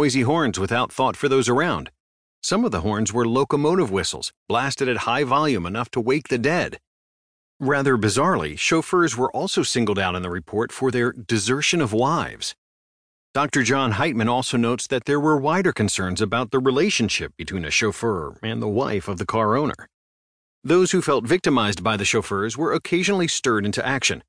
[0.00, 1.90] noisy horns without thought for those around.
[2.40, 6.38] Some of the horns were locomotive whistles, blasted at high volume enough to wake the
[6.38, 6.78] dead.
[7.58, 12.54] Rather bizarrely, chauffeurs were also singled out in the report for their desertion of wives.
[13.34, 13.64] Dr.
[13.64, 18.38] John Heitmann also notes that there were wider concerns about the relationship between a chauffeur
[18.40, 19.88] and the wife of the car owner.
[20.62, 24.22] Those who felt victimized by the chauffeurs were occasionally stirred into action.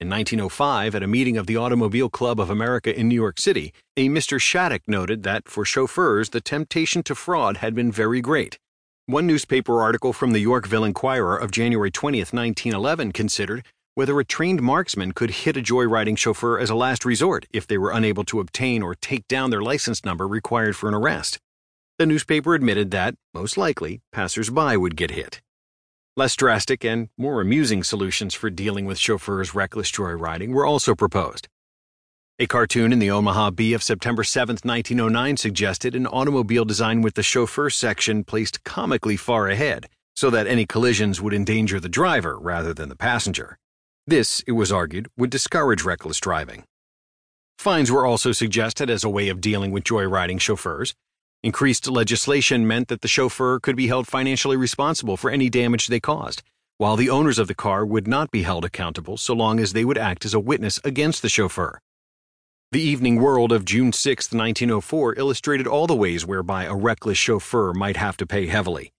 [0.00, 3.74] In 1905, at a meeting of the Automobile Club of America in New York City,
[3.98, 4.40] a Mr.
[4.40, 8.58] Shattuck noted that for chauffeurs the temptation to fraud had been very great.
[9.04, 13.62] One newspaper article from the Yorkville Enquirer of January 20, 1911, considered
[13.94, 17.76] whether a trained marksman could hit a joyriding chauffeur as a last resort if they
[17.76, 21.38] were unable to obtain or take down their license number required for an arrest.
[21.98, 25.42] The newspaper admitted that, most likely, passersby would get hit.
[26.16, 31.46] Less drastic and more amusing solutions for dealing with chauffeurs' reckless joyriding were also proposed.
[32.40, 37.14] A cartoon in the Omaha Bee of September 7, 1909 suggested an automobile design with
[37.14, 42.36] the chauffeur section placed comically far ahead so that any collisions would endanger the driver
[42.36, 43.56] rather than the passenger.
[44.04, 46.64] This, it was argued, would discourage reckless driving.
[47.56, 50.92] Fines were also suggested as a way of dealing with joyriding chauffeurs,
[51.42, 55.98] Increased legislation meant that the chauffeur could be held financially responsible for any damage they
[55.98, 56.42] caused,
[56.76, 59.82] while the owners of the car would not be held accountable so long as they
[59.82, 61.80] would act as a witness against the chauffeur.
[62.72, 67.72] The Evening World of June 6, 1904 illustrated all the ways whereby a reckless chauffeur
[67.72, 68.92] might have to pay heavily.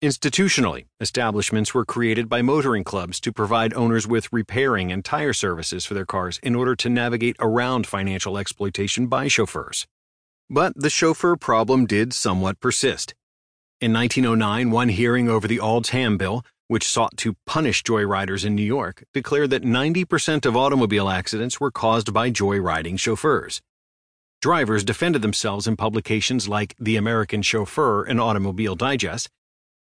[0.00, 5.84] Institutionally, establishments were created by motoring clubs to provide owners with repairing and tire services
[5.84, 9.88] for their cars in order to navigate around financial exploitation by chauffeurs.
[10.50, 13.14] But the chauffeur problem did somewhat persist.
[13.82, 18.62] In 1909, one hearing over the Auld-Ham Bill, which sought to punish joyriders in New
[18.62, 23.60] York, declared that 90% of automobile accidents were caused by joyriding chauffeurs.
[24.40, 29.28] Drivers defended themselves in publications like The American Chauffeur and Automobile Digest.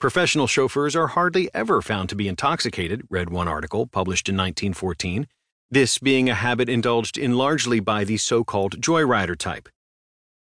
[0.00, 5.28] Professional chauffeurs are hardly ever found to be intoxicated, read one article published in 1914,
[5.70, 9.68] this being a habit indulged in largely by the so called joyrider type.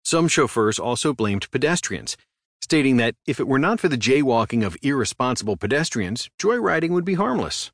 [0.04, 2.16] Some chauffeurs also blamed pedestrians,
[2.60, 7.14] stating that if it were not for the jaywalking of irresponsible pedestrians, joyriding would be
[7.14, 7.70] harmless.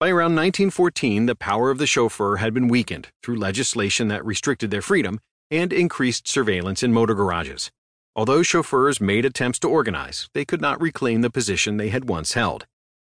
[0.00, 4.70] By around 1914, the power of the chauffeur had been weakened through legislation that restricted
[4.72, 7.70] their freedom and increased surveillance in motor garages.
[8.16, 12.32] Although chauffeurs made attempts to organize, they could not reclaim the position they had once
[12.32, 12.66] held.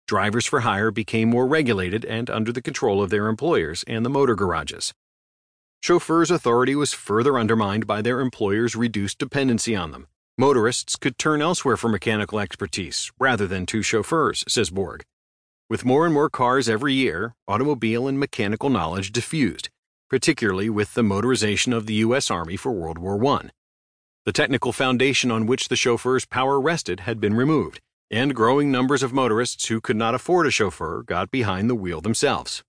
[0.07, 4.09] Drivers for hire became more regulated and under the control of their employers and the
[4.09, 4.93] motor garages
[5.83, 10.07] chauffeurs' authority was further undermined by their employers' reduced dependency on them.
[10.37, 15.03] Motorists could turn elsewhere for mechanical expertise rather than to chauffeurs, says Borg.
[15.69, 19.69] With more and more cars every year, automobile and mechanical knowledge diffused,
[20.09, 22.31] particularly with the motorization of the U.S.
[22.31, 23.49] Army for World War I.
[24.23, 29.03] The technical foundation on which the chauffeur's power rested had been removed, and growing numbers
[29.03, 32.63] of motorists who could not afford a chauffeur got behind the wheel themselves.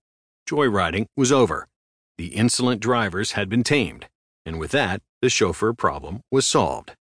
[0.49, 1.69] Joyriding was over.
[2.17, 4.07] The insolent drivers had been tamed,
[4.45, 6.95] and with that, the chauffeur problem was solved.